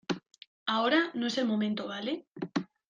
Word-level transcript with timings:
ahora 0.65 1.11
no 1.13 1.27
es 1.27 1.37
el 1.37 1.45
momento,¿ 1.45 1.85
vale? 1.87 2.25